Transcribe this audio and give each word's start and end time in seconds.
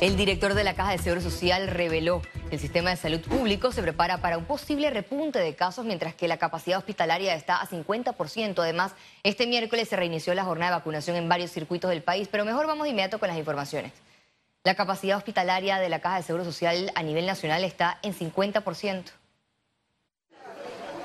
El 0.00 0.16
director 0.16 0.54
de 0.54 0.62
la 0.62 0.74
Caja 0.74 0.92
de 0.92 0.98
Seguro 0.98 1.20
Social 1.20 1.66
reveló 1.66 2.22
que 2.48 2.54
el 2.54 2.60
sistema 2.60 2.90
de 2.90 2.96
salud 2.96 3.20
público 3.20 3.72
se 3.72 3.82
prepara 3.82 4.18
para 4.18 4.38
un 4.38 4.44
posible 4.44 4.90
repunte 4.90 5.40
de 5.40 5.56
casos 5.56 5.84
mientras 5.84 6.14
que 6.14 6.28
la 6.28 6.36
capacidad 6.36 6.78
hospitalaria 6.78 7.34
está 7.34 7.60
a 7.60 7.66
50%. 7.66 8.60
Además, 8.60 8.92
este 9.24 9.48
miércoles 9.48 9.88
se 9.88 9.96
reinició 9.96 10.34
la 10.34 10.44
jornada 10.44 10.70
de 10.70 10.78
vacunación 10.78 11.16
en 11.16 11.28
varios 11.28 11.50
circuitos 11.50 11.90
del 11.90 12.04
país, 12.04 12.28
pero 12.30 12.44
mejor 12.44 12.68
vamos 12.68 12.84
de 12.84 12.90
inmediato 12.90 13.18
con 13.18 13.28
las 13.28 13.38
informaciones. 13.38 13.92
La 14.62 14.76
capacidad 14.76 15.16
hospitalaria 15.16 15.80
de 15.80 15.88
la 15.88 15.98
Caja 15.98 16.18
de 16.18 16.22
Seguro 16.22 16.44
Social 16.44 16.92
a 16.94 17.02
nivel 17.02 17.26
nacional 17.26 17.64
está 17.64 17.98
en 18.02 18.14
50%. 18.14 19.02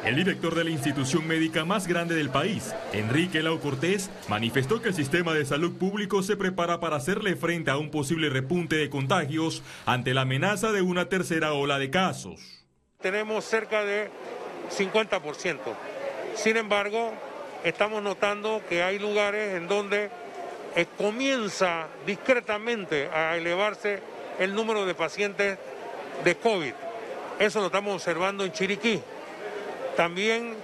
El 0.05 0.17
director 0.17 0.53
de 0.53 0.65
la 0.65 0.69
institución 0.69 1.25
médica 1.25 1.63
más 1.63 1.87
grande 1.87 2.13
del 2.13 2.29
país, 2.29 2.75
Enrique 2.91 3.41
Lau 3.41 3.57
Cortés, 3.61 4.09
manifestó 4.27 4.81
que 4.81 4.89
el 4.89 4.93
sistema 4.93 5.33
de 5.33 5.45
salud 5.45 5.77
público 5.77 6.21
se 6.23 6.35
prepara 6.35 6.81
para 6.81 6.97
hacerle 6.97 7.37
frente 7.37 7.71
a 7.71 7.77
un 7.77 7.89
posible 7.89 8.29
repunte 8.29 8.75
de 8.75 8.89
contagios 8.89 9.63
ante 9.85 10.13
la 10.13 10.21
amenaza 10.21 10.73
de 10.73 10.81
una 10.81 11.07
tercera 11.07 11.53
ola 11.53 11.79
de 11.79 11.89
casos. 11.89 12.65
Tenemos 13.01 13.45
cerca 13.45 13.85
de 13.85 14.09
50%. 14.77 15.59
Sin 16.35 16.57
embargo, 16.57 17.13
estamos 17.63 18.03
notando 18.03 18.61
que 18.67 18.83
hay 18.83 18.99
lugares 18.99 19.55
en 19.55 19.69
donde 19.69 20.09
eh, 20.75 20.85
comienza 20.97 21.87
discretamente 22.05 23.07
a 23.07 23.37
elevarse 23.37 24.01
el 24.37 24.53
número 24.53 24.85
de 24.85 24.95
pacientes 24.95 25.57
de 26.25 26.35
COVID. 26.35 26.73
Eso 27.39 27.61
lo 27.61 27.67
estamos 27.67 27.93
observando 27.93 28.43
en 28.43 28.51
Chiriquí. 28.51 29.01
También 29.95 30.55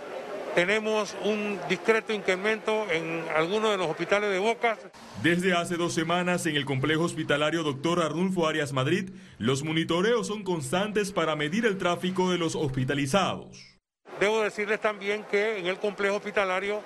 tenemos 0.56 1.16
un 1.24 1.60
discreto 1.70 2.14
incremento 2.14 2.88
en 2.92 3.24
algunos 3.36 3.72
de 3.72 3.78
los 3.78 3.88
hospitales 3.88 4.32
de 4.32 4.40
Bocas. 4.40 4.80
Desde 5.22 5.54
hace 5.54 5.78
dos 5.78 5.94
semanas 5.94 6.46
en 6.48 6.56
el 6.56 6.66
complejo 6.66 7.04
hospitalario 7.04 7.64
Dr. 7.64 8.02
Arnulfo 8.02 8.48
Arias 8.48 8.74
Madrid, 8.74 9.12
los 9.38 9.64
monitoreos 9.64 10.28
son 10.28 10.44
constantes 10.44 11.12
para 11.12 11.36
medir 11.36 11.66
el 11.66 11.78
tráfico 11.78 12.32
de 12.32 12.40
los 12.40 12.56
hospitalizados. 12.56 13.78
Debo 14.20 14.42
decirles 14.42 14.82
también 14.82 15.24
que 15.30 15.60
en 15.60 15.68
el 15.68 15.78
complejo 15.78 16.16
hospitalario 16.16 16.82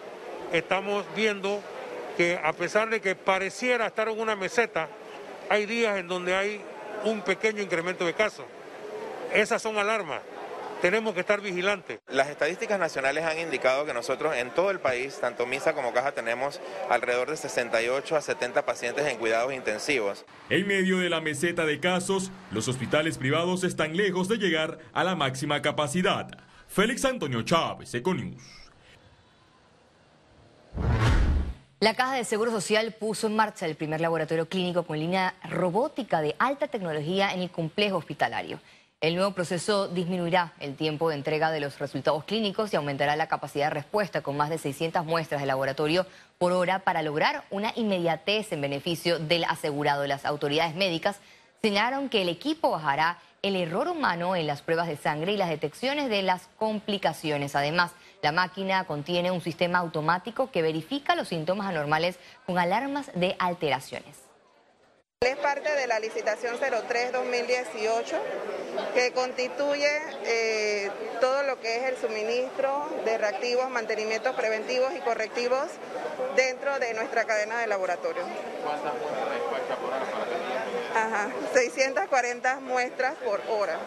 estamos 0.51 1.05
viendo 1.15 1.61
que 2.17 2.39
a 2.43 2.53
pesar 2.53 2.89
de 2.89 2.99
que 2.99 3.15
pareciera 3.15 3.87
estar 3.87 4.07
en 4.09 4.19
una 4.19 4.35
meseta, 4.35 4.89
hay 5.49 5.65
días 5.65 5.97
en 5.97 6.07
donde 6.07 6.35
hay 6.35 6.61
un 7.05 7.21
pequeño 7.21 7.61
incremento 7.61 8.05
de 8.05 8.13
casos. 8.13 8.45
Esas 9.33 9.61
son 9.61 9.77
alarmas 9.77 10.21
tenemos 10.83 11.13
que 11.13 11.21
estar 11.21 11.39
vigilantes. 11.39 12.01
Las 12.09 12.27
estadísticas 12.27 12.77
nacionales 12.77 13.23
han 13.23 13.39
indicado 13.39 13.85
que 13.85 13.93
nosotros 13.93 14.35
en 14.35 14.49
todo 14.49 14.69
el 14.69 14.81
país, 14.81 15.17
tanto 15.21 15.45
MISA 15.45 15.71
como 15.71 15.93
Caja, 15.93 16.11
tenemos 16.11 16.59
alrededor 16.89 17.29
de 17.29 17.37
68 17.37 18.17
a 18.17 18.21
70 18.21 18.65
pacientes 18.65 19.07
en 19.07 19.17
cuidados 19.17 19.53
intensivos. 19.53 20.25
En 20.49 20.67
medio 20.67 20.97
de 20.97 21.09
la 21.09 21.21
meseta 21.21 21.65
de 21.65 21.79
casos, 21.79 22.31
los 22.51 22.67
hospitales 22.67 23.17
privados 23.17 23.63
están 23.63 23.95
lejos 23.95 24.27
de 24.27 24.35
llegar 24.35 24.77
a 24.91 25.05
la 25.05 25.15
máxima 25.15 25.61
capacidad. 25.61 26.27
Félix 26.67 27.05
Antonio 27.05 27.43
Chávez, 27.43 27.93
Econius. 27.93 28.43
La 31.79 31.95
Caja 31.95 32.15
de 32.15 32.25
Seguro 32.25 32.51
Social 32.51 32.93
puso 32.99 33.27
en 33.27 33.37
marcha 33.37 33.65
el 33.65 33.75
primer 33.75 34.01
laboratorio 34.01 34.49
clínico 34.49 34.83
con 34.83 34.99
línea 34.99 35.35
robótica 35.49 36.19
de 36.19 36.35
alta 36.39 36.67
tecnología 36.67 37.33
en 37.33 37.39
el 37.39 37.51
complejo 37.51 37.95
hospitalario. 37.95 38.59
El 39.03 39.15
nuevo 39.15 39.31
proceso 39.31 39.89
disminuirá 39.89 40.53
el 40.61 40.77
tiempo 40.77 41.09
de 41.09 41.15
entrega 41.15 41.51
de 41.51 41.59
los 41.59 41.77
resultados 41.77 42.23
clínicos 42.23 42.71
y 42.71 42.77
aumentará 42.77 43.17
la 43.17 43.27
capacidad 43.27 43.65
de 43.65 43.71
respuesta 43.71 44.21
con 44.21 44.37
más 44.37 44.49
de 44.49 44.57
600 44.57 45.03
muestras 45.03 45.41
de 45.41 45.47
laboratorio 45.47 46.05
por 46.37 46.53
hora 46.53 46.79
para 46.79 47.01
lograr 47.01 47.43
una 47.49 47.73
inmediatez 47.75 48.53
en 48.53 48.61
beneficio 48.61 49.19
del 49.19 49.43
asegurado. 49.43 50.07
Las 50.07 50.23
autoridades 50.23 50.73
médicas 50.73 51.19
señalaron 51.61 52.07
que 52.07 52.21
el 52.21 52.29
equipo 52.29 52.71
bajará 52.71 53.19
el 53.41 53.57
error 53.57 53.89
humano 53.89 54.37
en 54.37 54.47
las 54.47 54.61
pruebas 54.61 54.87
de 54.87 54.95
sangre 54.95 55.33
y 55.33 55.37
las 55.37 55.49
detecciones 55.49 56.07
de 56.07 56.21
las 56.21 56.47
complicaciones. 56.57 57.57
Además, 57.57 57.91
la 58.21 58.31
máquina 58.31 58.85
contiene 58.85 59.31
un 59.31 59.41
sistema 59.41 59.79
automático 59.79 60.49
que 60.49 60.61
verifica 60.61 61.13
los 61.13 61.27
síntomas 61.27 61.67
anormales 61.67 62.17
con 62.45 62.57
alarmas 62.57 63.11
de 63.15 63.35
alteraciones. 63.37 64.22
Es 65.25 65.37
parte 65.37 65.71
de 65.73 65.87
la 65.87 65.99
licitación 65.99 66.59
03-2018 66.59 68.19
que 68.93 69.11
constituye 69.13 69.87
eh, 70.25 70.91
todo 71.21 71.43
lo 71.43 71.59
que 71.61 71.77
es 71.77 71.83
el 71.83 71.97
suministro 71.97 72.89
de 73.05 73.17
reactivos, 73.17 73.69
mantenimientos 73.69 74.35
preventivos 74.35 74.93
y 74.93 74.99
correctivos 74.99 75.67
dentro 76.35 76.77
de 76.79 76.93
nuestra 76.93 77.23
cadena 77.23 77.59
de 77.59 77.67
laboratorio. 77.67 78.23
¿Cuántas 78.63 78.93
muestras 79.49 79.79
por 79.79 79.89
hora 79.89 80.33
Ajá, 80.95 81.29
640 81.53 82.59
muestras 82.59 83.15
por 83.15 83.41
hora. 83.49 83.79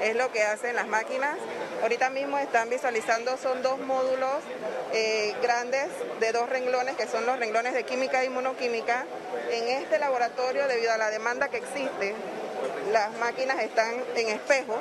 Es 0.00 0.16
lo 0.16 0.32
que 0.32 0.42
hacen 0.42 0.74
las 0.74 0.86
máquinas. 0.86 1.36
Ahorita 1.82 2.10
mismo 2.10 2.38
están 2.38 2.68
visualizando, 2.68 3.36
son 3.36 3.62
dos 3.62 3.78
módulos 3.78 4.42
eh, 4.92 5.34
grandes 5.40 5.88
de 6.18 6.32
dos 6.32 6.48
renglones, 6.48 6.96
que 6.96 7.06
son 7.06 7.24
los 7.24 7.38
renglones 7.38 7.72
de 7.72 7.84
química 7.84 8.22
e 8.22 8.26
inmunoquímica. 8.26 9.06
En 9.50 9.68
este 9.68 9.98
laboratorio, 9.98 10.66
debido 10.66 10.92
a 10.92 10.98
la 10.98 11.10
demanda 11.10 11.48
que 11.48 11.58
existe, 11.58 12.14
las 12.92 13.16
máquinas 13.18 13.60
están 13.60 13.94
en 14.16 14.28
espejo, 14.28 14.76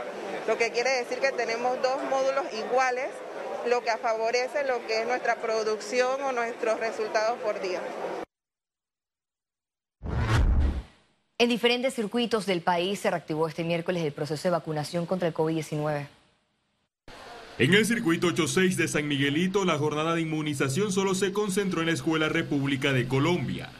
lo 0.47 0.57
que 0.57 0.71
quiere 0.71 0.89
decir 0.89 1.19
que 1.19 1.31
tenemos 1.31 1.79
dos 1.83 2.01
módulos 2.09 2.45
iguales, 2.53 3.09
lo 3.67 3.81
que 3.81 3.91
favorece 3.97 4.63
lo 4.63 4.85
que 4.87 5.01
es 5.01 5.07
nuestra 5.07 5.35
producción 5.35 6.21
o 6.23 6.31
nuestros 6.31 6.79
resultados 6.79 7.37
por 7.39 7.59
día. 7.61 7.81
En 11.39 11.49
diferentes 11.49 11.93
circuitos 11.93 12.47
del 12.47 12.61
país 12.61 12.99
se 12.99 13.11
reactivó 13.11 13.47
este 13.47 13.63
miércoles 13.63 14.03
el 14.03 14.11
proceso 14.11 14.47
de 14.47 14.51
vacunación 14.51 15.05
contra 15.05 15.27
el 15.27 15.35
COVID-19. 15.35 16.07
En 17.59 17.73
el 17.73 17.87
circuito 17.87 18.27
86 18.27 18.77
de 18.77 18.87
San 18.87 19.07
Miguelito, 19.07 19.65
la 19.65 19.79
jornada 19.79 20.13
de 20.13 20.21
inmunización 20.21 20.91
solo 20.91 21.15
se 21.15 21.33
concentró 21.33 21.81
en 21.81 21.87
la 21.87 21.93
Escuela 21.93 22.29
República 22.29 22.93
de 22.93 23.07
Colombia. 23.07 23.71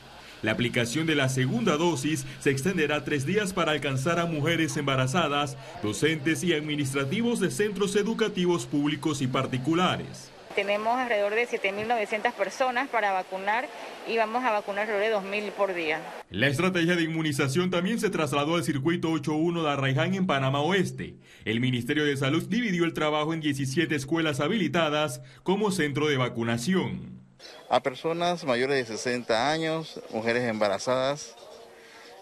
La 0.42 0.54
aplicación 0.54 1.06
de 1.06 1.14
la 1.14 1.30
segunda 1.30 1.78
dosis 1.78 2.26
se 2.40 2.50
extenderá 2.50 3.04
tres 3.04 3.28
días 3.28 3.54
para 3.54 3.74
alcanzar 3.74 4.20
a 4.20 4.26
mujeres 4.26 4.78
embarazadas, 4.78 5.58
docentes 5.84 6.44
y 6.44 6.54
administrativos 6.54 7.40
de 7.40 7.52
centros 7.52 7.96
educativos 7.96 8.66
públicos 8.66 9.22
y 9.22 9.28
particulares. 9.28 10.32
Tenemos 10.58 10.98
alrededor 10.98 11.36
de 11.36 11.48
7.900 11.48 12.34
personas 12.34 12.90
para 12.90 13.12
vacunar 13.12 13.70
y 14.08 14.18
vamos 14.18 14.44
a 14.44 14.50
vacunar 14.50 14.90
alrededor 14.90 15.22
de 15.22 15.30
2.000 15.30 15.52
por 15.52 15.76
día. 15.76 16.02
La 16.32 16.48
estrategia 16.48 16.96
de 16.96 17.04
inmunización 17.04 17.70
también 17.70 18.00
se 18.00 18.10
trasladó 18.10 18.56
al 18.56 18.64
circuito 18.64 19.12
81 19.12 19.62
de 19.62 19.70
Arraiján 19.70 20.16
en 20.16 20.26
Panamá 20.26 20.62
Oeste. 20.62 21.14
El 21.46 21.60
Ministerio 21.60 22.06
de 22.06 22.18
Salud 22.18 22.44
dividió 22.50 22.86
el 22.86 22.94
trabajo 22.94 23.36
en 23.36 23.42
17 23.42 23.94
escuelas 23.94 24.40
habilitadas 24.40 25.22
como 25.44 25.70
centro 25.70 26.08
de 26.08 26.18
vacunación. 26.18 27.22
A 27.70 27.84
personas 27.84 28.44
mayores 28.44 28.78
de 28.78 28.98
60 28.98 29.52
años, 29.52 30.02
mujeres 30.10 30.42
embarazadas 30.42 31.36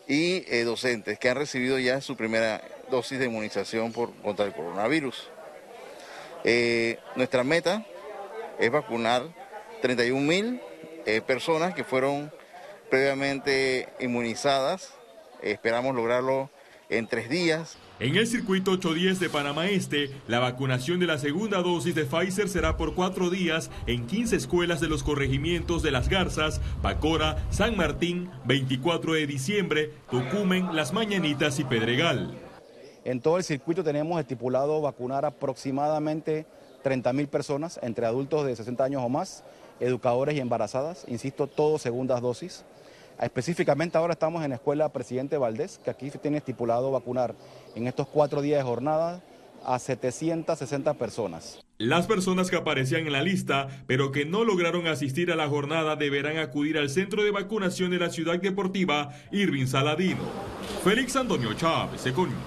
y 0.10 0.44
eh, 0.54 0.66
docentes 0.66 1.18
que 1.20 1.30
han 1.30 1.38
recibido 1.38 1.80
ya 1.80 2.02
su 2.02 2.18
primera 2.18 2.62
dosis 2.92 3.18
de 3.18 3.28
inmunización 3.28 3.94
por, 3.94 4.14
contra 4.16 4.46
el 4.46 4.52
coronavirus. 4.52 5.30
Eh, 6.44 7.00
nuestra 7.16 7.46
meta 7.46 7.86
es 8.60 8.72
vacunar 8.72 9.24
31 9.82 10.22
mil 10.22 10.62
eh, 11.06 11.22
personas 11.22 11.74
que 11.74 11.84
fueron 11.84 12.32
previamente 12.90 13.90
inmunizadas. 14.00 14.94
esperamos 15.42 15.96
lograrlo 15.96 16.50
en 16.90 17.08
tres 17.08 17.30
días. 17.30 17.78
En 18.00 18.16
el 18.16 18.28
circuito 18.28 18.72
810 18.72 19.20
de 19.20 19.30
Panamá 19.30 19.68
Este, 19.68 20.12
la 20.28 20.40
vacunación 20.40 21.00
de 21.00 21.08
la 21.08 21.18
segunda 21.18 21.62
dosis 21.62 21.96
de 21.96 22.06
Pfizer 22.06 22.50
será 22.50 22.76
por 22.78 22.94
cuatro 22.94 23.30
días 23.30 23.72
en 23.88 24.06
15 24.06 24.36
escuelas 24.36 24.82
de 24.82 24.90
los 24.90 25.02
corregimientos 25.04 25.82
de 25.82 25.92
Las 25.92 26.10
Garzas, 26.10 26.60
Pacora, 26.82 27.38
San 27.52 27.78
Martín, 27.78 28.30
24 28.46 29.14
de 29.14 29.28
diciembre, 29.28 29.94
Tocumen, 30.12 30.76
Las 30.76 30.94
Mañanitas 30.94 31.60
y 31.60 31.64
Pedregal. 31.64 32.38
En 33.06 33.22
todo 33.22 33.38
el 33.38 33.44
circuito 33.44 33.84
tenemos 33.84 34.20
estipulado 34.20 34.82
vacunar 34.82 35.26
aproximadamente 35.26 36.46
30 36.86 37.14
mil 37.14 37.28
personas, 37.28 37.80
entre 37.82 38.06
adultos 38.06 38.46
de 38.46 38.56
60 38.56 38.84
años 38.84 39.02
o 39.04 39.10
más, 39.10 39.44
educadores 39.80 40.36
y 40.36 40.40
embarazadas, 40.40 41.04
insisto, 41.08 41.48
todos 41.48 41.82
segundas 41.82 42.22
dosis. 42.22 42.64
Específicamente 43.20 43.98
ahora 43.98 44.14
estamos 44.14 44.44
en 44.44 44.52
la 44.52 44.58
escuela 44.58 44.94
Presidente 44.94 45.36
Valdés, 45.40 45.80
que 45.84 45.90
aquí 45.90 46.12
tiene 46.12 46.38
estipulado 46.38 46.92
vacunar 46.92 47.34
en 47.74 47.88
estos 47.88 48.08
cuatro 48.08 48.40
días 48.40 48.60
de 48.60 48.64
jornada 48.70 49.24
a 49.66 49.80
760 49.80 50.94
personas. 50.94 51.60
Las 51.80 52.06
personas 52.06 52.52
que 52.52 52.58
aparecían 52.58 53.08
en 53.08 53.14
la 53.14 53.24
lista, 53.24 53.68
pero 53.88 54.12
que 54.12 54.26
no 54.26 54.44
lograron 54.44 54.86
asistir 54.86 55.32
a 55.32 55.36
la 55.36 55.50
jornada, 55.50 55.96
deberán 55.96 56.38
acudir 56.38 56.78
al 56.78 56.92
centro 56.92 57.24
de 57.24 57.32
vacunación 57.32 57.90
de 57.90 57.98
la 57.98 58.12
ciudad 58.12 58.40
deportiva 58.40 59.10
Irving 59.32 59.66
Saladino. 59.66 60.22
Félix 60.84 61.16
Antonio 61.16 61.52
Chávez, 61.56 62.06
Econius. 62.06 62.38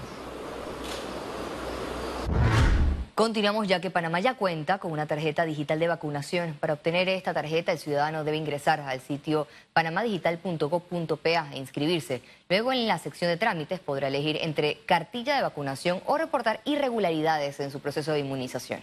Continuamos 3.19 3.67
ya 3.67 3.81
que 3.81 3.89
Panamá 3.89 4.21
ya 4.21 4.35
cuenta 4.35 4.77
con 4.77 4.93
una 4.93 5.05
tarjeta 5.05 5.43
digital 5.43 5.77
de 5.77 5.89
vacunación. 5.89 6.55
Para 6.57 6.71
obtener 6.71 7.09
esta 7.09 7.33
tarjeta, 7.33 7.73
el 7.73 7.77
ciudadano 7.77 8.23
debe 8.23 8.37
ingresar 8.37 8.79
al 8.79 9.01
sitio 9.01 9.45
panamadigital.gov.pa 9.73 11.51
e 11.51 11.57
inscribirse. 11.57 12.21
Luego, 12.47 12.71
en 12.71 12.87
la 12.87 12.97
sección 12.97 13.29
de 13.29 13.35
trámites, 13.35 13.81
podrá 13.81 14.07
elegir 14.07 14.37
entre 14.41 14.77
cartilla 14.85 15.35
de 15.35 15.41
vacunación 15.41 15.99
o 16.05 16.17
reportar 16.17 16.61
irregularidades 16.63 17.59
en 17.59 17.71
su 17.71 17.81
proceso 17.81 18.13
de 18.13 18.19
inmunización. 18.19 18.79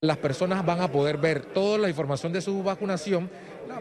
Las 0.00 0.16
personas 0.16 0.64
van 0.64 0.80
a 0.80 0.88
poder 0.88 1.18
ver 1.18 1.44
toda 1.44 1.76
la 1.76 1.90
información 1.90 2.32
de 2.32 2.40
su 2.40 2.62
vacunación. 2.62 3.28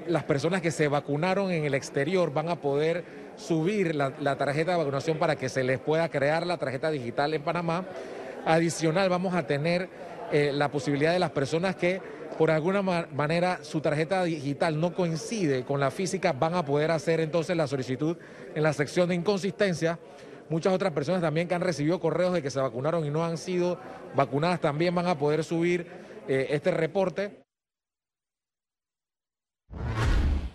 Las 0.06 0.26
personas 0.26 0.62
que 0.62 0.72
se 0.72 0.90
vacunaron 0.90 1.52
en 1.52 1.64
el 1.64 1.76
exterior 1.76 2.34
van 2.34 2.50
a 2.50 2.58
poder 2.58 3.06
subir 3.38 3.96
la, 3.96 4.12
la 4.20 4.36
tarjeta 4.36 4.72
de 4.72 4.80
vacunación 4.80 5.18
para 5.18 5.38
que 5.38 5.48
se 5.48 5.64
les 5.64 5.80
pueda 5.80 6.10
crear 6.10 6.46
la 6.46 6.58
tarjeta 6.58 6.92
digital 6.92 7.34
en 7.34 7.42
Panamá. 7.42 7.86
Adicional, 8.46 9.10
vamos 9.10 9.34
a 9.34 9.48
tener 9.48 9.90
eh, 10.32 10.52
la 10.54 10.70
posibilidad 10.70 11.12
de 11.12 11.20
las 11.20 11.32
personas 11.32 11.76
que 11.76 12.02
por 12.38 12.52
alguna 12.52 12.82
manera 12.82 13.64
su 13.64 13.82
tarjeta 13.82 14.24
digital 14.24 14.80
no 14.80 14.94
coincide 14.94 15.64
con 15.64 15.80
la 15.80 15.90
física, 15.90 16.34
van 16.34 16.54
a 16.54 16.66
poder 16.66 16.92
hacer 16.92 17.22
entonces 17.22 17.56
la 17.56 17.68
solicitud 17.68 18.18
en 18.54 18.64
la 18.64 18.74
sección 18.74 19.08
de 19.10 19.16
inconsistencia. 19.16 20.00
Muchas 20.50 20.74
otras 20.74 20.92
personas 20.92 21.22
también 21.22 21.48
que 21.48 21.56
han 21.56 21.62
recibido 21.62 22.00
correos 22.00 22.34
de 22.34 22.42
que 22.42 22.52
se 22.52 22.60
vacunaron 22.60 23.06
y 23.06 23.10
no 23.10 23.26
han 23.26 23.38
sido 23.38 23.80
vacunadas 24.16 24.60
también 24.60 24.94
van 24.94 25.08
a 25.08 25.18
poder 25.18 25.44
subir 25.44 25.88
eh, 26.28 26.48
este 26.50 26.72
reporte. 26.72 27.42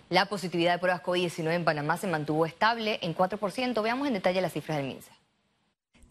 La 0.09 0.27
positividad 0.27 0.73
de 0.73 0.79
pruebas 0.79 1.01
COVID-19 1.03 1.51
en 1.53 1.65
Panamá 1.65 1.97
se 1.97 2.07
mantuvo 2.07 2.45
estable 2.45 2.99
en 3.01 3.15
4%. 3.15 3.81
Veamos 3.81 4.07
en 4.07 4.13
detalle 4.13 4.41
las 4.41 4.53
cifras 4.53 4.77
del 4.77 4.87
MINSA. 4.87 5.20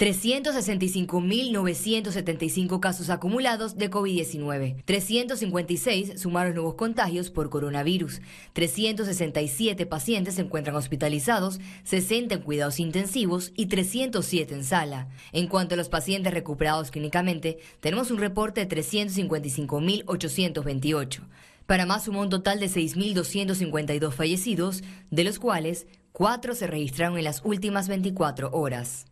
365.975 0.00 2.80
casos 2.80 3.10
acumulados 3.10 3.76
de 3.76 3.90
COVID-19. 3.90 4.82
356 4.86 6.18
sumaron 6.18 6.54
nuevos 6.54 6.76
contagios 6.76 7.30
por 7.30 7.50
coronavirus. 7.50 8.22
367 8.54 9.84
pacientes 9.84 10.36
se 10.36 10.40
encuentran 10.40 10.74
hospitalizados, 10.74 11.60
60 11.84 12.36
en 12.36 12.40
cuidados 12.40 12.80
intensivos 12.80 13.52
y 13.54 13.66
307 13.66 14.54
en 14.54 14.64
sala. 14.64 15.10
En 15.32 15.48
cuanto 15.48 15.74
a 15.74 15.76
los 15.76 15.90
pacientes 15.90 16.32
recuperados 16.32 16.90
clínicamente, 16.90 17.58
tenemos 17.80 18.10
un 18.10 18.16
reporte 18.16 18.64
de 18.64 18.74
355.828. 18.74 21.20
Panamá 21.66 22.00
sumó 22.00 22.22
un 22.22 22.30
total 22.30 22.58
de 22.58 22.70
6.252 22.70 24.12
fallecidos, 24.12 24.82
de 25.10 25.24
los 25.24 25.38
cuales 25.38 25.86
4 26.12 26.54
se 26.54 26.66
registraron 26.66 27.18
en 27.18 27.24
las 27.24 27.42
últimas 27.44 27.86
24 27.86 28.50
horas. 28.52 29.09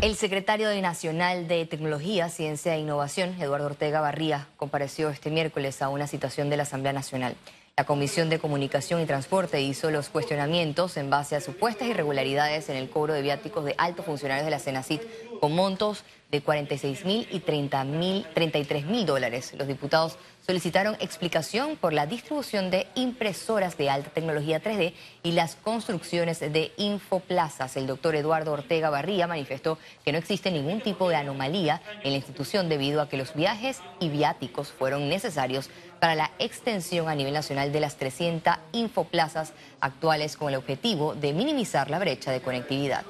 El 0.00 0.16
secretario 0.16 0.68
Nacional 0.82 1.48
de 1.48 1.64
Tecnología, 1.64 2.28
Ciencia 2.28 2.74
e 2.74 2.80
Innovación, 2.80 3.40
Eduardo 3.40 3.66
Ortega 3.66 4.02
Barría, 4.02 4.48
compareció 4.58 5.08
este 5.08 5.30
miércoles 5.30 5.80
a 5.80 5.88
una 5.88 6.06
citación 6.06 6.50
de 6.50 6.58
la 6.58 6.64
Asamblea 6.64 6.92
Nacional. 6.92 7.36
La 7.76 7.86
Comisión 7.86 8.28
de 8.28 8.38
Comunicación 8.38 9.00
y 9.00 9.06
Transporte 9.06 9.60
hizo 9.60 9.90
los 9.90 10.08
cuestionamientos 10.08 10.96
en 10.96 11.10
base 11.10 11.34
a 11.34 11.40
supuestas 11.40 11.88
irregularidades 11.88 12.68
en 12.68 12.76
el 12.76 12.88
cobro 12.88 13.14
de 13.14 13.22
viáticos 13.22 13.64
de 13.64 13.74
altos 13.78 14.06
funcionarios 14.06 14.44
de 14.44 14.50
la 14.52 14.60
CENACIT 14.60 15.02
con 15.40 15.56
montos 15.56 16.04
de 16.30 16.40
46 16.40 17.04
mil 17.04 17.26
y 17.32 17.40
30 17.40 17.82
mil, 17.84 18.26
33 18.32 18.86
mil 18.86 19.06
dólares. 19.06 19.54
Los 19.56 19.66
diputados 19.66 20.18
solicitaron 20.46 20.96
explicación 21.00 21.76
por 21.76 21.92
la 21.92 22.06
distribución 22.06 22.70
de 22.70 22.86
impresoras 22.94 23.78
de 23.78 23.88
alta 23.88 24.10
tecnología 24.10 24.62
3D 24.62 24.92
y 25.22 25.32
las 25.32 25.56
construcciones 25.56 26.40
de 26.40 26.72
infoplazas. 26.76 27.76
El 27.76 27.86
doctor 27.86 28.14
Eduardo 28.14 28.52
Ortega 28.52 28.90
Barría 28.90 29.26
manifestó 29.26 29.78
que 30.04 30.12
no 30.12 30.18
existe 30.18 30.50
ningún 30.50 30.80
tipo 30.80 31.08
de 31.08 31.16
anomalía 31.16 31.80
en 32.02 32.10
la 32.10 32.16
institución 32.16 32.68
debido 32.68 33.00
a 33.00 33.08
que 33.08 33.16
los 33.16 33.34
viajes 33.34 33.80
y 34.00 34.10
viáticos 34.10 34.70
fueron 34.70 35.08
necesarios 35.08 35.70
para 35.98 36.14
la 36.14 36.30
extensión 36.38 37.08
a 37.08 37.14
nivel 37.14 37.32
nacional 37.32 37.72
de 37.72 37.80
las 37.80 37.96
300 37.96 38.54
infoplazas 38.72 39.54
actuales 39.80 40.36
con 40.36 40.50
el 40.50 40.56
objetivo 40.56 41.14
de 41.14 41.32
minimizar 41.32 41.88
la 41.88 41.98
brecha 41.98 42.30
de 42.30 42.42
conectividad. 42.42 43.04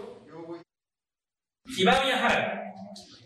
Si 1.66 1.82
va 1.82 1.92
a 1.92 2.04
viajar 2.04 2.74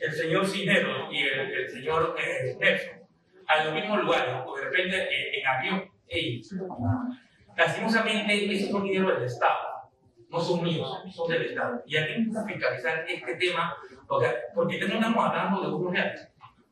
el 0.01 0.13
señor 0.15 0.47
Cisneros 0.47 1.13
y 1.13 1.19
el, 1.19 1.71
señor 1.71 2.17
eh, 2.19 2.98
a 3.49 3.65
los 3.65 3.75
mismos 3.75 4.03
lugares, 4.03 4.35
o 4.47 4.57
de 4.57 4.65
repente 4.65 4.97
eh, 4.97 5.41
en 5.41 5.47
avión, 5.47 5.91
ellos, 6.07 6.55
lastimosamente 7.57 8.55
esos 8.55 8.71
son 8.71 8.85
dinero 8.85 9.15
del 9.15 9.25
Estado, 9.25 9.89
no 10.29 10.41
son 10.41 10.63
míos, 10.63 10.89
son 11.11 11.29
del 11.31 11.47
Estado. 11.47 11.83
Y 11.87 11.97
aquí 11.97 12.13
que 12.13 12.53
fiscalizar 12.55 13.05
este 13.09 13.35
tema, 13.37 13.75
porque, 14.07 14.29
porque 14.55 14.79
no 14.81 14.95
estamos 14.95 15.25
hablando 15.25 15.61
de 15.63 15.75
unos 15.75 15.93
reales. 15.93 16.29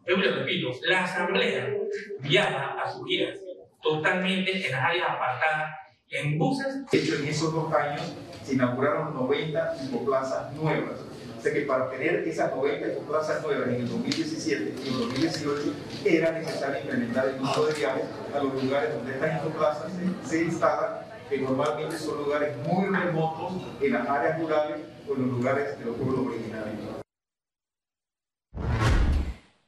Yo 0.06 0.17
le 0.17 0.31
repito, 0.31 0.70
la 0.82 1.05
Asamblea 1.05 1.75
viaja 2.20 2.81
a 2.81 2.90
sus 2.90 3.05
giras 3.08 3.40
totalmente 3.82 4.67
en 4.67 4.73
las 4.73 4.84
áreas 4.84 5.08
apartadas 5.11 5.70
en 6.11 6.38
buses. 6.38 6.87
De 6.90 6.99
hecho, 6.99 7.17
en 7.17 7.26
esos 7.26 7.52
dos 7.52 7.73
años 7.73 8.14
se 8.44 8.55
inauguraron 8.55 9.14
90 9.14 9.75
plazas 10.05 10.52
nuevas 10.52 11.00
que 11.43 11.61
para 11.62 11.91
tener 11.91 12.27
esas 12.27 12.55
90 12.55 13.00
plazas 13.06 13.43
nuevas 13.43 13.69
en 13.69 13.75
el 13.77 13.88
2017 13.88 14.75
y 14.85 14.88
en 14.88 14.94
el 14.94 15.00
2018 15.00 15.75
era 16.05 16.33
necesario 16.33 16.81
implementar 16.81 17.29
el 17.29 17.41
uso 17.41 17.67
de 17.67 17.75
viajes 17.75 18.05
a 18.35 18.38
los 18.43 18.62
lugares 18.62 18.94
donde 18.94 19.12
estas 19.12 19.41
plazas 19.56 19.93
se, 20.25 20.29
se 20.29 20.44
instalan, 20.44 21.00
que 21.29 21.38
normalmente 21.38 21.99
son 21.99 22.19
lugares 22.19 22.56
muy 22.67 22.87
remotos 22.87 23.53
en 23.81 23.93
las 23.93 24.09
áreas 24.09 24.41
rurales 24.41 24.79
o 25.09 25.15
en 25.15 25.23
los 25.23 25.31
lugares 25.31 25.79
de 25.79 25.85
los 25.85 25.97
pueblos 25.97 26.27
originarios. 26.27 26.97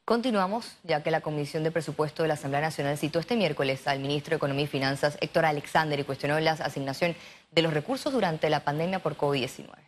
Continuamos, 0.04 0.78
ya 0.84 1.02
que 1.02 1.10
la 1.10 1.20
Comisión 1.20 1.64
de 1.64 1.70
Presupuesto 1.70 2.22
de 2.22 2.28
la 2.28 2.34
Asamblea 2.34 2.62
Nacional 2.62 2.96
citó 2.96 3.18
este 3.18 3.36
miércoles 3.36 3.86
al 3.86 4.00
ministro 4.00 4.30
de 4.30 4.36
Economía 4.36 4.64
y 4.64 4.66
Finanzas, 4.66 5.18
Héctor 5.20 5.44
Alexander, 5.44 6.00
y 6.00 6.04
cuestionó 6.04 6.40
la 6.40 6.52
asignación 6.52 7.14
de 7.52 7.62
los 7.62 7.74
recursos 7.74 8.10
durante 8.10 8.48
la 8.48 8.64
pandemia 8.64 9.00
por 9.00 9.18
COVID-19 9.18 9.87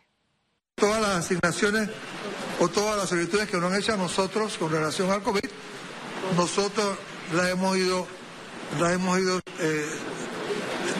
asignaciones 1.21 1.89
o 2.59 2.67
todas 2.67 2.97
las 2.97 3.09
solicitudes 3.09 3.49
que 3.49 3.57
nos 3.57 3.71
han 3.71 3.79
hecho 3.79 3.93
a 3.93 3.97
nosotros 3.97 4.57
con 4.57 4.71
relación 4.71 5.09
al 5.09 5.23
COVID, 5.23 5.49
nosotros 6.35 6.97
las 7.33 7.49
hemos 7.49 7.77
ido, 7.77 8.07
las 8.79 8.93
hemos 8.93 9.19
ido 9.19 9.37
eh, 9.59 9.85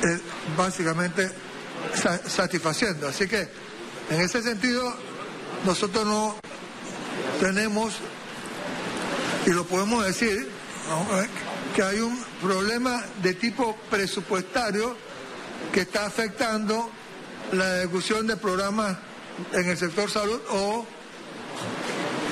eh, 0.04 0.20
básicamente 0.58 1.30
satisfaciendo. 2.28 3.08
Así 3.08 3.28
que 3.28 3.48
en 4.10 4.22
ese 4.22 4.42
sentido 4.42 4.94
nosotros 5.66 6.06
no 6.06 6.36
tenemos, 7.40 7.94
y 9.46 9.52
lo 9.52 9.66
podemos 9.66 10.06
decir, 10.06 10.50
que 11.76 11.84
hay 11.84 12.00
un 12.00 12.22
problema 12.42 13.04
de 13.22 13.34
tipo 13.34 13.76
presupuestario 13.90 14.96
que 15.72 15.82
está 15.82 16.06
afectando 16.06 16.90
la 17.54 17.80
ejecución 17.80 18.28
de 18.28 18.36
programas 18.36 18.98
en 19.54 19.70
el 19.70 19.78
sector 19.78 20.10
salud 20.10 20.42
o, 20.52 20.86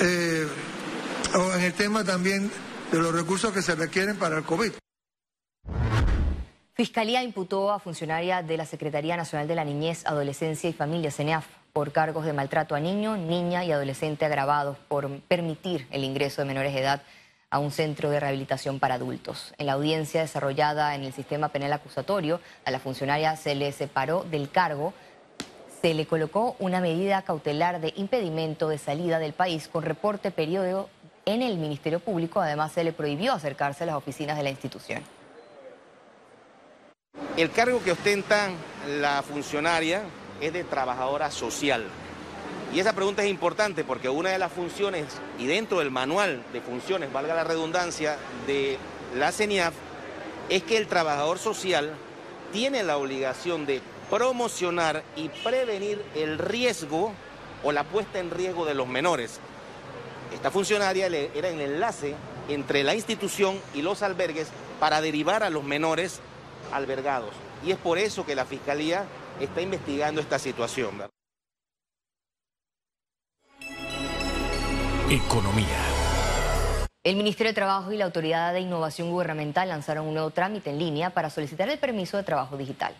eh, 0.02 0.48
o 1.36 1.54
en 1.56 1.62
el 1.62 1.74
tema 1.74 2.04
también 2.04 2.52
de 2.92 2.98
los 2.98 3.14
recursos 3.14 3.52
que 3.54 3.62
se 3.62 3.76
requieren 3.76 4.18
para 4.18 4.38
el 4.38 4.44
COVID. 4.44 4.72
Fiscalía 6.74 7.22
imputó 7.24 7.72
a 7.72 7.80
funcionaria 7.80 8.42
de 8.42 8.56
la 8.56 8.66
Secretaría 8.66 9.18
Nacional 9.18 9.48
de 9.50 9.56
la 9.56 9.66
Niñez, 9.66 10.06
Adolescencia 10.06 10.70
y 10.70 10.74
Familia, 10.74 11.12
CENEAF, 11.12 11.46
por 11.74 11.92
cargos 11.92 12.24
de 12.24 12.32
maltrato 12.32 12.74
a 12.74 12.80
niño, 12.80 13.18
niña 13.18 13.66
y 13.66 13.72
adolescente 13.72 14.26
agravados 14.26 14.78
por 14.88 15.20
permitir 15.22 15.88
el 15.92 16.06
ingreso 16.06 16.42
de 16.42 16.48
menores 16.48 16.74
de 16.74 16.80
edad 16.80 17.02
a 17.50 17.60
un 17.60 17.72
centro 17.72 18.10
de 18.10 18.20
rehabilitación 18.20 18.80
para 18.80 18.96
adultos. 18.96 19.54
En 19.58 19.66
la 19.66 19.74
audiencia 19.74 20.22
desarrollada 20.22 20.96
en 20.96 21.04
el 21.04 21.14
sistema 21.14 21.50
penal 21.50 21.74
acusatorio, 21.74 22.40
a 22.64 22.72
la 22.72 22.80
funcionaria 22.80 23.36
se 23.36 23.56
le 23.56 23.72
separó 23.72 24.24
del 24.24 24.50
cargo 24.50 24.94
se 25.82 25.94
le 25.94 26.06
colocó 26.06 26.56
una 26.60 26.82
medida 26.82 27.22
cautelar 27.22 27.80
de 27.80 27.94
impedimento 27.96 28.68
de 28.68 28.78
salida 28.78 29.20
del 29.20 29.34
país 29.34 29.68
con 29.68 29.84
reporte 29.84 30.32
periódico 30.32 30.90
en 31.26 31.42
el 31.42 31.58
Ministerio 31.58 32.00
Público. 32.00 32.42
Además, 32.42 32.72
se 32.74 32.84
le 32.84 32.92
prohibió 32.92 33.34
acercarse 33.34 33.84
a 33.84 33.88
las 33.88 33.96
oficinas 33.96 34.38
de 34.38 34.44
la 34.44 34.50
institución. 34.50 35.04
El 37.38 37.52
cargo 37.52 37.82
que 37.84 37.92
ostenta 37.92 38.50
la 38.88 39.22
funcionaria 39.22 40.02
es 40.42 40.52
de 40.52 40.64
trabajadora 40.64 41.32
social. 41.32 41.86
Y 42.74 42.80
esa 42.80 42.94
pregunta 42.94 43.24
es 43.24 43.30
importante 43.30 43.84
porque 43.84 44.10
una 44.10 44.30
de 44.30 44.38
las 44.38 44.52
funciones, 44.52 45.06
y 45.40 45.48
dentro 45.48 45.80
del 45.80 45.90
manual 45.90 46.44
de 46.54 46.62
funciones, 46.62 47.12
valga 47.12 47.34
la 47.34 47.44
redundancia, 47.44 48.18
de 48.46 48.78
la 49.16 49.32
CENIAF, 49.32 49.74
es 50.50 50.64
que 50.64 50.78
el 50.78 50.88
trabajador 50.88 51.40
social 51.40 51.94
tiene 52.52 52.84
la 52.84 52.98
obligación 52.98 53.66
de 53.66 53.82
promocionar 54.10 55.04
y 55.16 55.30
prevenir 55.30 56.04
el 56.16 56.38
riesgo 56.38 57.14
o 57.64 57.72
la 57.72 57.84
puesta 57.84 58.20
en 58.20 58.32
riesgo 58.32 58.66
de 58.66 58.74
los 58.74 58.88
menores. 58.88 59.40
Esta 60.34 60.52
funcionaria 60.52 61.08
era 61.08 61.50
el 61.50 61.62
enlace 61.62 62.16
entre 62.48 62.84
la 62.84 62.96
institución 62.96 63.60
y 63.74 63.82
los 63.82 64.02
albergues 64.02 64.50
para 64.80 65.02
derivar 65.02 65.44
a 65.44 65.50
los 65.50 65.64
menores 65.64 66.22
albergados. 66.72 67.32
Y 67.66 67.72
es 67.72 67.78
por 67.78 67.98
eso 67.98 68.26
que 68.26 68.36
la 68.36 68.46
Fiscalía 68.46 69.06
está 69.40 69.62
investigando 69.62 70.22
esta 70.22 70.40
situación. 70.40 71.04
Economía. 75.10 75.66
El 77.04 77.16
Ministerio 77.16 77.50
de 77.52 77.56
Trabajo 77.56 77.92
y 77.92 77.98
la 77.98 78.06
Autoridad 78.06 78.54
de 78.54 78.60
Innovación 78.60 79.10
Gubernamental 79.10 79.68
lanzaron 79.68 80.06
un 80.06 80.14
nuevo 80.14 80.30
trámite 80.30 80.70
en 80.70 80.78
línea 80.78 81.10
para 81.10 81.30
solicitar 81.30 81.70
el 81.70 81.80
permiso 81.80 82.18
de 82.18 82.24
trabajo 82.24 82.58
digital. 82.58 82.94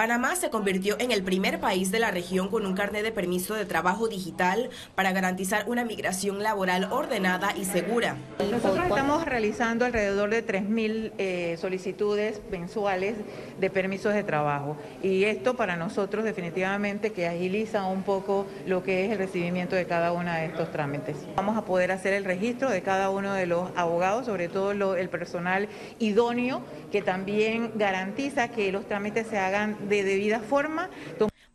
Panamá 0.00 0.34
se 0.34 0.48
convirtió 0.48 0.96
en 0.98 1.10
el 1.10 1.22
primer 1.22 1.60
país 1.60 1.90
de 1.90 1.98
la 1.98 2.10
región 2.10 2.48
con 2.48 2.64
un 2.64 2.72
carnet 2.72 3.02
de 3.02 3.12
permiso 3.12 3.52
de 3.52 3.66
trabajo 3.66 4.08
digital 4.08 4.70
para 4.94 5.12
garantizar 5.12 5.68
una 5.68 5.84
migración 5.84 6.42
laboral 6.42 6.88
ordenada 6.90 7.52
y 7.54 7.66
segura. 7.66 8.16
Nosotros 8.50 8.86
estamos 8.86 9.26
realizando 9.26 9.84
alrededor 9.84 10.30
de 10.30 10.46
3.000 10.46 11.12
eh, 11.18 11.58
solicitudes 11.60 12.40
mensuales 12.50 13.16
de 13.58 13.68
permisos 13.68 14.14
de 14.14 14.22
trabajo 14.22 14.78
y 15.02 15.24
esto 15.24 15.54
para 15.54 15.76
nosotros 15.76 16.24
definitivamente 16.24 17.12
que 17.12 17.28
agiliza 17.28 17.84
un 17.84 18.02
poco 18.02 18.46
lo 18.66 18.82
que 18.82 19.04
es 19.04 19.12
el 19.12 19.18
recibimiento 19.18 19.76
de 19.76 19.84
cada 19.84 20.12
uno 20.12 20.32
de 20.32 20.46
estos 20.46 20.72
trámites. 20.72 21.18
Vamos 21.36 21.58
a 21.58 21.66
poder 21.66 21.92
hacer 21.92 22.14
el 22.14 22.24
registro 22.24 22.70
de 22.70 22.80
cada 22.80 23.10
uno 23.10 23.34
de 23.34 23.44
los 23.44 23.68
abogados, 23.76 24.24
sobre 24.24 24.48
todo 24.48 24.96
el 24.96 25.08
personal 25.10 25.68
idóneo 25.98 26.62
que 26.90 27.02
también 27.02 27.72
garantiza 27.74 28.48
que 28.48 28.72
los 28.72 28.86
trámites 28.86 29.26
se 29.26 29.36
hagan 29.36 29.89
de 29.98 30.04
debida 30.04 30.40
forma. 30.40 30.90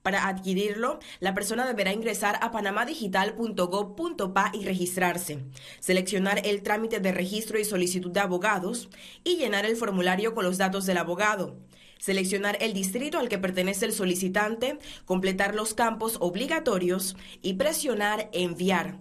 Para 0.06 0.28
adquirirlo, 0.28 1.00
la 1.20 1.34
persona 1.34 1.66
deberá 1.66 1.92
ingresar 1.92 2.38
a 2.42 2.52
panamadigital.gov.pa 2.52 4.52
y 4.54 4.64
registrarse, 4.64 5.40
seleccionar 5.80 6.46
el 6.46 6.62
trámite 6.62 7.00
de 7.00 7.12
registro 7.12 7.58
y 7.58 7.66
solicitud 7.66 8.12
de 8.12 8.20
abogados 8.20 8.90
y 9.24 9.38
llenar 9.38 9.66
el 9.66 9.76
formulario 9.76 10.36
con 10.36 10.46
los 10.46 10.60
datos 10.60 10.86
del 10.86 10.98
abogado, 10.98 11.58
seleccionar 11.98 12.56
el 12.62 12.74
distrito 12.74 13.18
al 13.18 13.30
que 13.30 13.40
pertenece 13.40 13.88
el 13.88 13.94
solicitante, 13.94 14.78
completar 15.06 15.56
los 15.56 15.74
campos 15.74 16.18
obligatorios 16.20 17.18
y 17.42 17.54
presionar 17.54 18.30
enviar. 18.32 19.00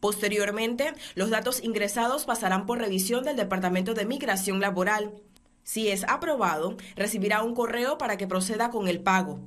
Posteriormente, 0.00 0.94
los 1.14 1.30
datos 1.30 1.62
ingresados 1.62 2.24
pasarán 2.24 2.66
por 2.66 2.78
revisión 2.78 3.22
del 3.22 3.36
Departamento 3.36 3.94
de 3.94 4.04
Migración 4.04 4.58
Laboral 4.58 5.14
si 5.70 5.88
es 5.88 6.02
aprobado, 6.08 6.76
recibirá 6.96 7.44
un 7.44 7.54
correo 7.54 7.96
para 7.96 8.16
que 8.16 8.26
proceda 8.26 8.70
con 8.70 8.88
el 8.88 9.04
pago. 9.04 9.38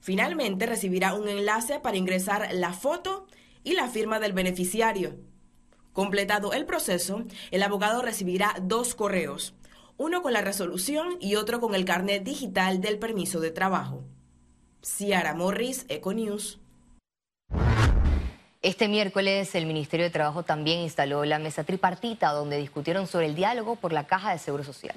Finalmente, 0.00 0.66
recibirá 0.66 1.14
un 1.14 1.26
enlace 1.28 1.80
para 1.80 1.96
ingresar 1.96 2.50
la 2.52 2.74
foto 2.74 3.26
y 3.64 3.72
la 3.72 3.88
firma 3.88 4.20
del 4.20 4.34
beneficiario. 4.34 5.16
Completado 5.94 6.52
el 6.52 6.66
proceso, 6.66 7.24
el 7.50 7.62
abogado 7.62 8.02
recibirá 8.02 8.54
dos 8.60 8.94
correos, 8.94 9.54
uno 9.96 10.20
con 10.20 10.34
la 10.34 10.42
resolución 10.42 11.16
y 11.20 11.36
otro 11.36 11.58
con 11.58 11.74
el 11.74 11.86
carnet 11.86 12.22
digital 12.22 12.82
del 12.82 12.98
permiso 12.98 13.40
de 13.40 13.50
trabajo. 13.50 14.04
Ciara 14.82 15.32
Morris, 15.32 15.86
Econews. 15.88 16.60
Este 18.60 18.88
miércoles 18.88 19.54
el 19.54 19.64
Ministerio 19.64 20.04
de 20.04 20.10
Trabajo 20.10 20.42
también 20.42 20.80
instaló 20.80 21.24
la 21.24 21.38
mesa 21.38 21.64
tripartita 21.64 22.30
donde 22.32 22.58
discutieron 22.58 23.06
sobre 23.06 23.24
el 23.24 23.34
diálogo 23.34 23.76
por 23.76 23.94
la 23.94 24.06
Caja 24.06 24.32
de 24.32 24.38
Seguro 24.38 24.64
Social. 24.64 24.96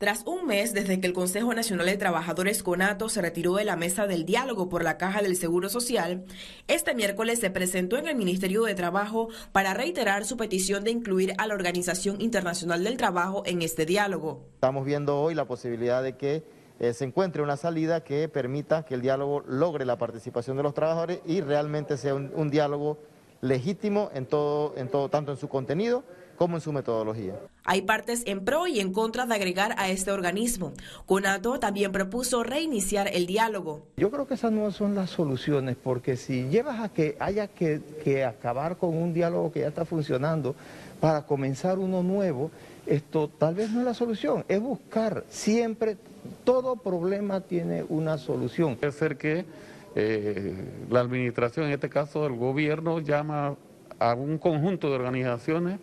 Tras 0.00 0.22
un 0.26 0.46
mes 0.46 0.72
desde 0.72 0.98
que 0.98 1.06
el 1.06 1.12
Consejo 1.12 1.52
Nacional 1.52 1.84
de 1.84 1.98
Trabajadores 1.98 2.62
CONATO 2.62 3.10
se 3.10 3.20
retiró 3.20 3.56
de 3.56 3.66
la 3.66 3.76
mesa 3.76 4.06
del 4.06 4.24
diálogo 4.24 4.70
por 4.70 4.82
la 4.82 4.96
Caja 4.96 5.20
del 5.20 5.36
Seguro 5.36 5.68
Social, 5.68 6.24
este 6.68 6.94
miércoles 6.94 7.38
se 7.38 7.50
presentó 7.50 7.98
en 7.98 8.08
el 8.08 8.16
Ministerio 8.16 8.62
de 8.62 8.74
Trabajo 8.74 9.28
para 9.52 9.74
reiterar 9.74 10.24
su 10.24 10.38
petición 10.38 10.84
de 10.84 10.90
incluir 10.90 11.34
a 11.36 11.46
la 11.46 11.52
Organización 11.52 12.18
Internacional 12.22 12.82
del 12.82 12.96
Trabajo 12.96 13.42
en 13.44 13.60
este 13.60 13.84
diálogo. 13.84 14.46
Estamos 14.54 14.86
viendo 14.86 15.20
hoy 15.20 15.34
la 15.34 15.44
posibilidad 15.44 16.02
de 16.02 16.16
que 16.16 16.44
eh, 16.78 16.94
se 16.94 17.04
encuentre 17.04 17.42
una 17.42 17.58
salida 17.58 18.02
que 18.02 18.26
permita 18.30 18.86
que 18.86 18.94
el 18.94 19.02
diálogo 19.02 19.42
logre 19.46 19.84
la 19.84 19.98
participación 19.98 20.56
de 20.56 20.62
los 20.62 20.72
trabajadores 20.72 21.20
y 21.26 21.42
realmente 21.42 21.98
sea 21.98 22.14
un, 22.14 22.32
un 22.34 22.48
diálogo 22.48 22.96
legítimo 23.42 24.10
en 24.14 24.24
todo, 24.24 24.72
en 24.78 24.88
todo, 24.88 25.10
tanto 25.10 25.32
en 25.32 25.36
su 25.36 25.50
contenido 25.50 26.04
como 26.40 26.56
en 26.56 26.62
su 26.62 26.72
metodología. 26.72 27.34
Hay 27.64 27.82
partes 27.82 28.22
en 28.24 28.46
pro 28.46 28.66
y 28.66 28.80
en 28.80 28.94
contra 28.94 29.26
de 29.26 29.34
agregar 29.34 29.74
a 29.76 29.90
este 29.90 30.10
organismo. 30.10 30.72
CONATO 31.04 31.60
también 31.60 31.92
propuso 31.92 32.42
reiniciar 32.42 33.10
el 33.12 33.26
diálogo. 33.26 33.82
Yo 33.98 34.10
creo 34.10 34.26
que 34.26 34.32
esas 34.32 34.50
no 34.50 34.70
son 34.70 34.94
las 34.94 35.10
soluciones, 35.10 35.76
porque 35.76 36.16
si 36.16 36.48
llevas 36.48 36.80
a 36.80 36.88
que 36.88 37.14
haya 37.20 37.46
que, 37.48 37.82
que 38.02 38.24
acabar 38.24 38.78
con 38.78 38.96
un 38.96 39.12
diálogo 39.12 39.52
que 39.52 39.60
ya 39.60 39.68
está 39.68 39.84
funcionando 39.84 40.54
para 40.98 41.26
comenzar 41.26 41.78
uno 41.78 42.02
nuevo, 42.02 42.50
esto 42.86 43.28
tal 43.28 43.56
vez 43.56 43.70
no 43.70 43.80
es 43.80 43.84
la 43.84 43.92
solución, 43.92 44.46
es 44.48 44.62
buscar 44.62 45.24
siempre, 45.28 45.98
todo 46.44 46.76
problema 46.76 47.42
tiene 47.42 47.84
una 47.86 48.16
solución. 48.16 48.76
Puede 48.76 48.92
ser 48.92 49.18
que 49.18 49.44
eh, 49.94 50.54
la 50.88 51.00
administración, 51.00 51.66
en 51.66 51.72
este 51.72 51.90
caso 51.90 52.24
el 52.24 52.36
gobierno, 52.36 52.98
llama 52.98 53.56
a 53.98 54.14
un 54.14 54.38
conjunto 54.38 54.88
de 54.88 54.94
organizaciones 54.94 55.78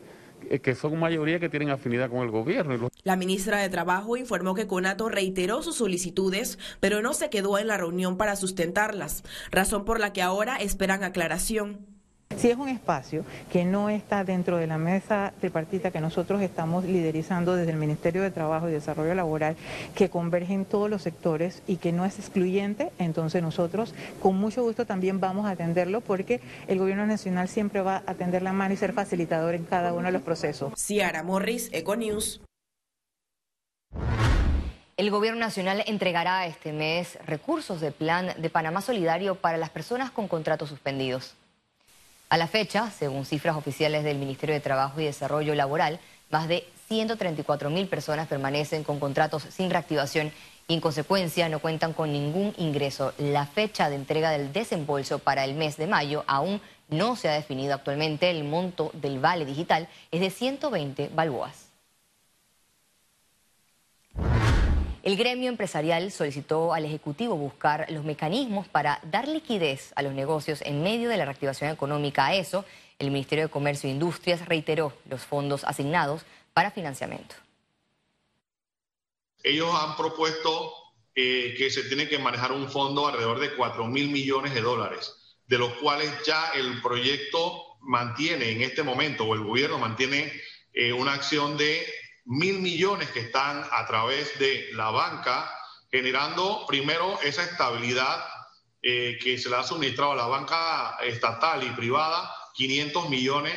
que 0.61 0.75
son 0.75 0.99
mayoría 0.99 1.39
que 1.39 1.49
tienen 1.49 1.69
afinidad 1.69 2.09
con 2.09 2.19
el 2.19 2.31
gobierno. 2.31 2.89
La 3.03 3.15
ministra 3.15 3.59
de 3.59 3.69
Trabajo 3.69 4.17
informó 4.17 4.53
que 4.53 4.67
Conato 4.67 5.09
reiteró 5.09 5.61
sus 5.61 5.75
solicitudes, 5.75 6.59
pero 6.79 7.01
no 7.01 7.13
se 7.13 7.29
quedó 7.29 7.57
en 7.57 7.67
la 7.67 7.77
reunión 7.77 8.17
para 8.17 8.35
sustentarlas, 8.35 9.23
razón 9.51 9.85
por 9.85 9.99
la 9.99 10.13
que 10.13 10.21
ahora 10.21 10.57
esperan 10.57 11.03
aclaración. 11.03 11.96
Si 12.37 12.51
es 12.51 12.57
un 12.57 12.69
espacio 12.69 13.25
que 13.51 13.65
no 13.65 13.89
está 13.89 14.23
dentro 14.23 14.57
de 14.57 14.67
la 14.67 14.77
mesa 14.77 15.33
tripartita 15.39 15.89
que 15.89 15.99
nosotros 15.99 16.39
estamos 16.43 16.85
liderizando 16.85 17.55
desde 17.55 17.71
el 17.71 17.77
Ministerio 17.77 18.21
de 18.21 18.29
Trabajo 18.29 18.69
y 18.69 18.73
Desarrollo 18.73 19.15
Laboral, 19.15 19.55
que 19.95 20.11
convergen 20.11 20.63
todos 20.63 20.87
los 20.87 21.01
sectores 21.01 21.63
y 21.65 21.77
que 21.77 21.91
no 21.91 22.05
es 22.05 22.19
excluyente, 22.19 22.91
entonces 22.99 23.41
nosotros 23.41 23.95
con 24.21 24.37
mucho 24.37 24.61
gusto 24.61 24.85
también 24.85 25.19
vamos 25.19 25.47
a 25.47 25.51
atenderlo 25.51 26.01
porque 26.01 26.39
el 26.67 26.77
Gobierno 26.77 27.07
Nacional 27.07 27.47
siempre 27.47 27.81
va 27.81 28.03
a 28.05 28.11
atender 28.11 28.43
la 28.43 28.53
mano 28.53 28.75
y 28.75 28.77
ser 28.77 28.93
facilitador 28.93 29.55
en 29.55 29.63
cada 29.63 29.91
uno 29.93 30.05
de 30.05 30.11
los 30.11 30.21
procesos. 30.21 30.73
Ciara 30.77 31.23
Morris, 31.23 31.69
Econews. 31.73 32.41
El 34.95 35.09
Gobierno 35.09 35.39
Nacional 35.39 35.83
entregará 35.87 36.45
este 36.45 36.71
mes 36.71 37.17
recursos 37.25 37.81
del 37.81 37.93
Plan 37.93 38.33
de 38.37 38.49
Panamá 38.51 38.81
Solidario 38.81 39.33
para 39.33 39.57
las 39.57 39.71
personas 39.71 40.11
con 40.11 40.27
contratos 40.27 40.69
suspendidos. 40.69 41.35
A 42.29 42.37
la 42.37 42.47
fecha, 42.47 42.91
según 42.91 43.23
cifras 43.25 43.55
oficiales 43.55 44.03
del 44.03 44.17
Ministerio 44.17 44.53
de 44.53 44.59
Trabajo 44.59 44.99
y 44.99 45.05
Desarrollo 45.05 45.55
Laboral, 45.55 45.99
más 46.29 46.49
de 46.49 46.67
134 46.89 47.69
mil 47.69 47.87
personas 47.87 48.27
permanecen 48.27 48.83
con 48.83 48.99
contratos 48.99 49.43
sin 49.49 49.69
reactivación 49.69 50.33
y 50.67 50.73
en 50.73 50.81
consecuencia 50.81 51.47
no 51.47 51.59
cuentan 51.59 51.93
con 51.93 52.11
ningún 52.11 52.53
ingreso. 52.57 53.13
La 53.17 53.45
fecha 53.45 53.89
de 53.89 53.95
entrega 53.95 54.31
del 54.31 54.51
desembolso 54.51 55.19
para 55.19 55.45
el 55.45 55.53
mes 55.53 55.77
de 55.77 55.87
mayo 55.87 56.25
aún 56.27 56.59
no 56.89 57.15
se 57.15 57.29
ha 57.29 57.33
definido 57.33 57.73
actualmente. 57.73 58.29
El 58.29 58.43
monto 58.43 58.91
del 58.93 59.19
vale 59.19 59.45
digital 59.45 59.87
es 60.11 60.19
de 60.19 60.29
120 60.29 61.11
balboas. 61.15 61.66
El 65.07 65.15
gremio 65.15 65.47
empresarial 65.47 66.11
solicitó 66.11 66.73
al 66.73 66.83
Ejecutivo 66.83 67.37
buscar 67.37 67.89
los 67.89 68.03
mecanismos 68.03 68.67
para 68.67 68.99
dar 69.03 69.25
liquidez 69.25 69.93
a 69.95 70.01
los 70.01 70.13
negocios 70.13 70.61
en 70.63 70.83
medio 70.83 71.07
de 71.07 71.15
la 71.15 71.23
reactivación 71.23 71.71
económica. 71.71 72.25
A 72.25 72.35
eso, 72.35 72.65
el 72.99 73.11
Ministerio 73.11 73.45
de 73.45 73.49
Comercio 73.49 73.87
e 73.87 73.93
Industrias 73.93 74.45
reiteró 74.45 74.91
los 75.09 75.21
fondos 75.21 75.63
asignados 75.63 76.23
para 76.53 76.71
financiamiento. 76.71 77.35
Ellos 79.43 79.73
han 79.73 79.95
propuesto 79.95 80.73
eh, 81.15 81.55
que 81.57 81.69
se 81.69 81.83
tiene 81.83 82.09
que 82.09 82.19
manejar 82.19 82.51
un 82.51 82.69
fondo 82.69 83.07
alrededor 83.07 83.39
de 83.39 83.55
4 83.55 83.85
mil 83.85 84.09
millones 84.09 84.53
de 84.53 84.59
dólares, 84.59 85.37
de 85.47 85.57
los 85.57 85.71
cuales 85.75 86.11
ya 86.25 86.51
el 86.51 86.81
proyecto 86.81 87.77
mantiene 87.79 88.51
en 88.51 88.61
este 88.61 88.83
momento, 88.83 89.23
o 89.23 89.35
el 89.35 89.45
gobierno 89.45 89.79
mantiene 89.79 90.33
eh, 90.73 90.91
una 90.91 91.13
acción 91.13 91.55
de 91.55 91.87
mil 92.27 92.59
millones 92.59 93.09
que 93.11 93.21
están 93.21 93.65
a 93.71 93.85
través 93.85 94.37
de 94.37 94.69
la 94.73 94.91
banca, 94.91 95.49
generando 95.89 96.65
primero 96.67 97.17
esa 97.23 97.43
estabilidad 97.43 98.25
eh, 98.81 99.17
que 99.21 99.37
se 99.37 99.49
le 99.49 99.55
ha 99.55 99.63
suministrado 99.63 100.11
a 100.11 100.15
la 100.15 100.27
banca 100.27 100.97
estatal 101.03 101.63
y 101.63 101.69
privada, 101.69 102.29
500 102.53 103.09
millones 103.09 103.53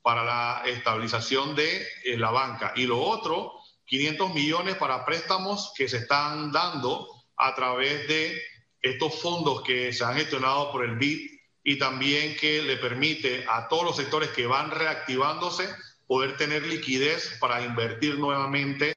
para 0.00 0.24
la 0.24 0.62
estabilización 0.66 1.54
de 1.54 1.86
eh, 2.04 2.16
la 2.16 2.30
banca. 2.30 2.72
Y 2.76 2.86
lo 2.86 2.98
otro, 2.98 3.52
500 3.84 4.32
millones 4.32 4.76
para 4.76 5.04
préstamos 5.04 5.72
que 5.76 5.86
se 5.86 5.98
están 5.98 6.50
dando 6.50 7.06
a 7.36 7.54
través 7.54 8.08
de 8.08 8.42
estos 8.80 9.20
fondos 9.20 9.62
que 9.62 9.92
se 9.92 10.04
han 10.04 10.14
gestionado 10.14 10.72
por 10.72 10.84
el 10.84 10.96
BID 10.96 11.30
y 11.62 11.78
también 11.78 12.36
que 12.36 12.62
le 12.62 12.76
permite 12.76 13.44
a 13.48 13.68
todos 13.68 13.84
los 13.84 13.96
sectores 13.96 14.30
que 14.30 14.46
van 14.46 14.70
reactivándose 14.70 15.68
poder 16.14 16.36
tener 16.36 16.64
liquidez 16.64 17.36
para 17.40 17.60
invertir 17.62 18.20
nuevamente. 18.20 18.94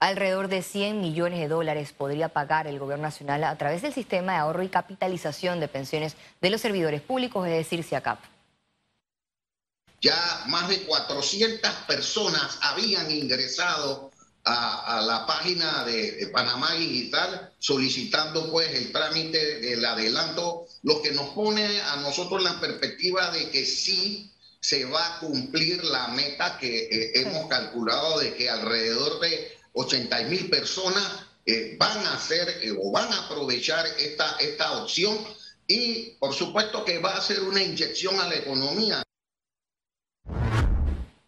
Alrededor 0.00 0.48
de 0.48 0.62
100 0.62 1.00
millones 1.00 1.38
de 1.38 1.46
dólares 1.46 1.92
podría 1.92 2.30
pagar 2.30 2.66
el 2.66 2.80
gobierno 2.80 3.04
nacional 3.04 3.44
a 3.44 3.56
través 3.56 3.82
del 3.82 3.94
sistema 3.94 4.32
de 4.32 4.38
ahorro 4.38 4.64
y 4.64 4.68
capitalización 4.68 5.60
de 5.60 5.68
pensiones 5.68 6.16
de 6.40 6.50
los 6.50 6.60
servidores 6.60 7.02
públicos, 7.02 7.46
es 7.46 7.52
decir, 7.52 7.84
CIACAP. 7.84 8.18
Ya 10.00 10.42
más 10.48 10.68
de 10.68 10.80
400 10.80 11.70
personas 11.86 12.58
habían 12.60 13.08
ingresado 13.12 14.10
a, 14.42 15.00
la 15.06 15.24
página 15.24 15.84
de, 15.84 16.30
Panamá 16.32 16.72
Digital 16.72 17.52
solicitando 17.60 18.50
pues 18.50 18.74
el 18.74 18.90
trámite 18.90 19.60
del 19.60 19.84
adelanto, 19.84 20.66
lo 20.82 21.00
que 21.00 21.12
nos 21.12 21.28
pone 21.28 21.80
a 21.80 21.94
nosotros 21.96 22.42
la 22.42 22.58
perspectiva 22.58 23.30
de 23.30 23.50
que 23.50 23.64
sí 23.64 24.33
se 24.64 24.86
va 24.86 25.16
a 25.16 25.18
cumplir 25.18 25.84
la 25.84 26.08
meta 26.08 26.56
que 26.56 26.84
eh, 26.84 27.20
hemos 27.20 27.48
calculado 27.48 28.18
de 28.18 28.32
que 28.34 28.48
alrededor 28.48 29.20
de 29.20 29.58
80 29.74 30.22
mil 30.22 30.48
personas 30.48 31.04
eh, 31.44 31.76
van 31.78 31.98
a 32.06 32.14
hacer 32.14 32.48
eh, 32.62 32.72
o 32.72 32.90
van 32.90 33.12
a 33.12 33.26
aprovechar 33.26 33.84
esta, 33.98 34.36
esta 34.40 34.82
opción 34.82 35.18
y 35.66 36.12
por 36.12 36.32
supuesto 36.32 36.82
que 36.82 36.98
va 36.98 37.14
a 37.14 37.20
ser 37.20 37.42
una 37.42 37.62
inyección 37.62 38.18
a 38.18 38.26
la 38.26 38.36
economía. 38.36 39.02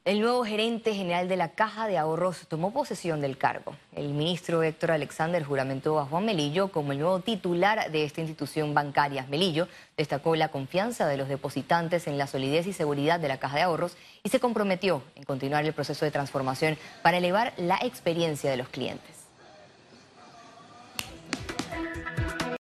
El 0.06 0.20
nuevo 0.20 0.44
gerente 0.44 0.94
general 0.94 1.26
de 1.26 1.34
la 1.34 1.48
Caja 1.48 1.88
de 1.88 1.98
Ahorros 1.98 2.46
tomó 2.46 2.72
posesión 2.72 3.20
del 3.20 3.36
cargo. 3.36 3.74
El 3.92 4.10
ministro 4.10 4.62
Héctor 4.62 4.92
Alexander 4.92 5.42
juramentó 5.42 5.98
a 5.98 6.06
Juan 6.06 6.24
Melillo 6.24 6.68
como 6.68 6.92
el 6.92 7.00
nuevo 7.00 7.18
titular 7.18 7.90
de 7.90 8.04
esta 8.04 8.20
institución 8.20 8.72
bancaria. 8.72 9.26
Melillo 9.28 9.66
destacó 9.96 10.36
la 10.36 10.50
confianza 10.50 11.08
de 11.08 11.16
los 11.16 11.28
depositantes 11.28 12.06
en 12.06 12.18
la 12.18 12.28
solidez 12.28 12.68
y 12.68 12.72
seguridad 12.72 13.18
de 13.18 13.26
la 13.26 13.38
Caja 13.38 13.56
de 13.56 13.62
Ahorros 13.62 13.96
y 14.22 14.28
se 14.28 14.38
comprometió 14.38 15.02
en 15.16 15.24
continuar 15.24 15.64
el 15.64 15.72
proceso 15.72 16.04
de 16.04 16.12
transformación 16.12 16.78
para 17.02 17.16
elevar 17.16 17.52
la 17.56 17.80
experiencia 17.82 18.48
de 18.48 18.58
los 18.58 18.68
clientes. 18.68 19.15